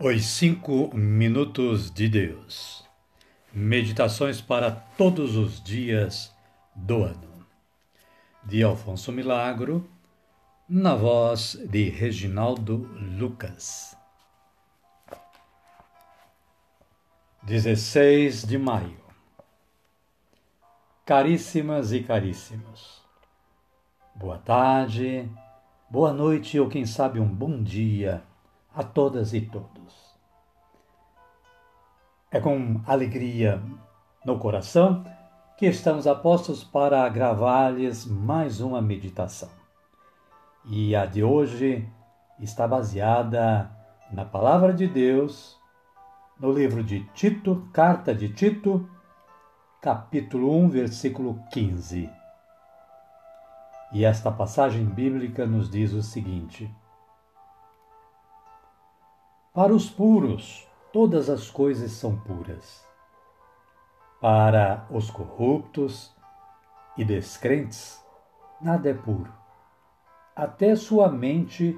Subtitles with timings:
[0.00, 2.84] Os Cinco Minutos de Deus.
[3.52, 6.32] Meditações para todos os dias
[6.72, 7.44] do ano.
[8.44, 9.90] De Alfonso Milagro,
[10.68, 13.96] na voz de Reginaldo Lucas.
[17.42, 19.00] 16 de maio.
[21.04, 23.02] Caríssimas e caríssimos,
[24.14, 25.28] boa tarde,
[25.90, 28.22] boa noite ou quem sabe um bom dia
[28.74, 30.16] a todas e todos.
[32.30, 33.62] É com alegria
[34.24, 35.04] no coração
[35.56, 39.48] que estamos apostos para gravar-lhes mais uma meditação.
[40.64, 41.88] E a de hoje
[42.38, 43.70] está baseada
[44.12, 45.58] na palavra de Deus,
[46.38, 48.88] no livro de Tito, carta de Tito,
[49.80, 52.10] capítulo 1, versículo 15.
[53.92, 56.70] E esta passagem bíblica nos diz o seguinte:
[59.58, 62.86] para os puros, todas as coisas são puras.
[64.20, 66.14] Para os corruptos
[66.96, 68.00] e descrentes,
[68.60, 69.34] nada é puro.
[70.36, 71.76] Até sua mente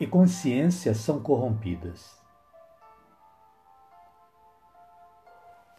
[0.00, 2.20] e consciência são corrompidas.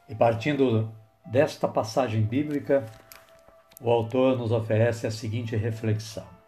[0.08, 0.90] E partindo
[1.26, 2.86] desta passagem bíblica,
[3.82, 6.41] o autor nos oferece a seguinte reflexão: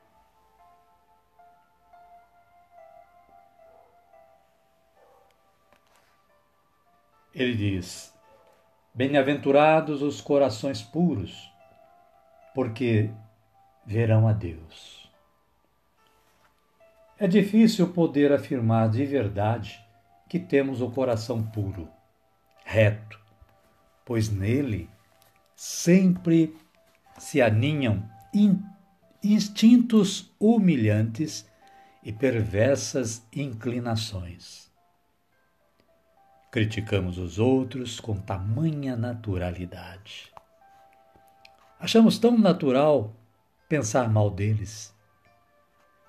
[7.34, 8.14] Ele diz:
[8.94, 11.52] Bem-aventurados os corações puros,
[12.54, 13.10] porque
[13.86, 15.12] verão a Deus.
[17.18, 19.84] É difícil poder afirmar de verdade
[20.30, 21.88] que temos o coração puro,
[22.66, 23.20] reto,
[24.06, 24.90] pois nele
[25.56, 26.56] sempre
[27.18, 28.04] se aninham
[29.24, 31.50] instintos humilhantes
[32.04, 34.73] e perversas inclinações.
[36.54, 40.32] Criticamos os outros com tamanha naturalidade.
[41.80, 43.12] Achamos tão natural
[43.68, 44.96] pensar mal deles,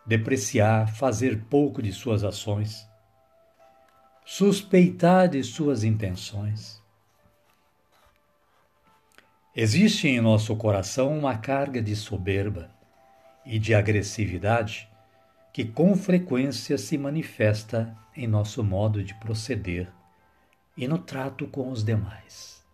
[0.05, 2.87] depreciar, fazer pouco de suas ações,
[4.23, 6.79] suspeitar de suas intenções.
[9.57, 12.71] Existe em nosso coração uma carga de soberba
[13.47, 14.91] e de agressividade
[15.55, 19.91] que com frequência se manifesta em nosso modo de proceder
[20.77, 22.65] e no trato com os demais.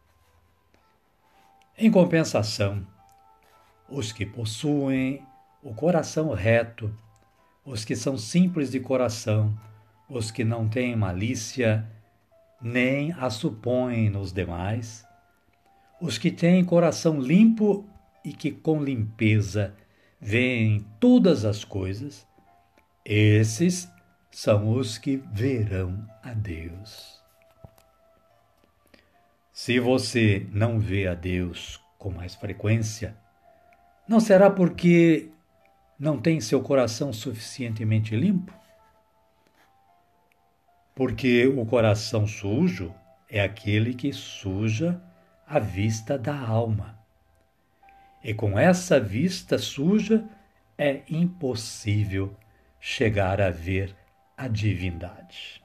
[1.77, 2.87] Em compensação,
[3.88, 5.22] os que possuem
[5.62, 6.94] o coração reto,
[7.65, 9.59] os que são simples de coração,
[10.09, 11.89] os que não têm malícia,
[12.60, 15.06] nem a supõem nos demais,
[16.00, 17.89] os que têm coração limpo
[18.25, 19.75] e que com limpeza
[20.21, 22.27] veem todas as coisas,
[23.05, 23.91] esses
[24.31, 27.20] são os que verão a Deus.
[29.62, 33.15] Se você não vê a Deus com mais frequência,
[34.09, 35.28] não será porque
[35.98, 38.54] não tem seu coração suficientemente limpo?
[40.94, 42.94] Porque o coração sujo
[43.28, 44.98] é aquele que suja
[45.47, 46.98] a vista da alma.
[48.25, 50.25] E com essa vista suja
[50.78, 52.34] é impossível
[52.81, 53.94] chegar a ver
[54.38, 55.60] a divindade.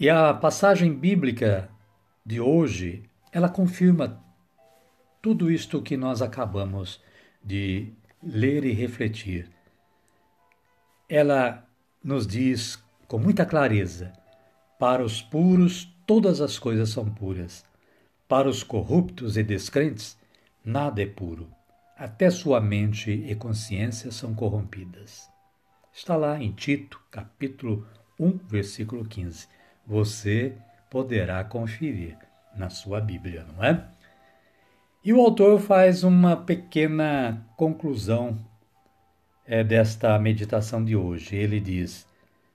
[0.00, 1.68] E a passagem bíblica
[2.24, 4.18] de hoje, ela confirma
[5.20, 7.02] tudo isto que nós acabamos
[7.44, 9.50] de ler e refletir.
[11.06, 11.68] Ela
[12.02, 14.10] nos diz com muita clareza:
[14.78, 17.62] para os puros, todas as coisas são puras.
[18.26, 20.16] Para os corruptos e descrentes,
[20.64, 21.46] nada é puro.
[21.94, 25.28] Até sua mente e consciência são corrompidas.
[25.92, 27.86] Está lá em Tito, capítulo
[28.18, 29.59] 1, versículo 15
[29.90, 30.56] você
[30.88, 32.16] poderá conferir
[32.54, 33.84] na sua Bíblia, não é?
[35.04, 38.38] E o autor faz uma pequena conclusão
[39.44, 41.34] é, desta meditação de hoje.
[41.34, 42.06] Ele diz: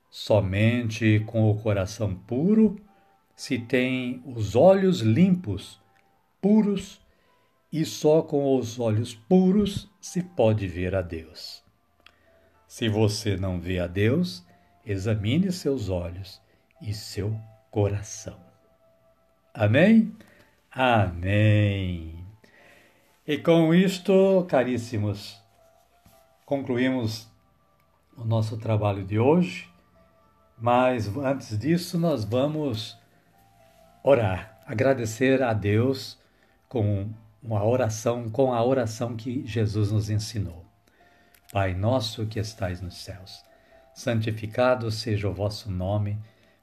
[0.10, 2.80] somente com o coração puro
[3.36, 5.78] se tem os olhos limpos,
[6.40, 7.02] puros,
[7.70, 11.62] e só com os olhos puros se pode ver a Deus.
[12.66, 14.42] Se você não vê a Deus,
[14.86, 16.45] examine seus olhos
[16.82, 17.36] e seu
[17.72, 18.40] coração.
[19.54, 20.16] Amém?
[20.72, 22.26] Amém.
[23.28, 25.42] E com isto, caríssimos,
[26.46, 27.28] concluímos
[28.16, 29.70] o nosso trabalho de hoje
[30.58, 32.98] Mas antes disso, nós vamos
[34.04, 36.18] orar, agradecer a Deus
[36.70, 37.10] com
[37.44, 40.66] uma oração, com a oração que Jesus nos ensinou.
[41.52, 43.44] Pai nosso que estais nos céus,
[43.94, 46.18] santificado seja o vosso nome,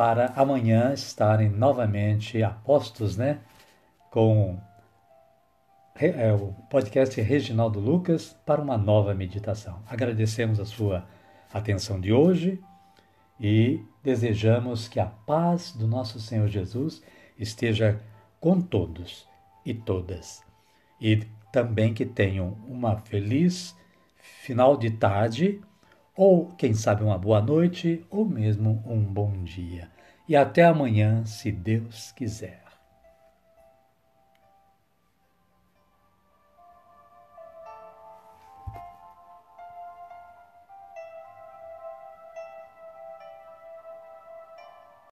[0.00, 3.40] para amanhã estarem novamente apostos, né?
[4.10, 4.58] Com
[5.94, 9.82] é, o podcast Reginaldo Lucas para uma nova meditação.
[9.86, 11.06] Agradecemos a sua
[11.52, 12.58] atenção de hoje
[13.38, 17.02] e desejamos que a paz do nosso Senhor Jesus
[17.38, 18.00] esteja
[18.40, 19.28] com todos
[19.66, 20.42] e todas.
[20.98, 23.76] E também que tenham uma feliz
[24.16, 25.60] final de tarde,
[26.20, 29.90] ou quem sabe uma boa noite, ou mesmo um bom dia.
[30.28, 32.69] E até amanhã, se Deus quiser.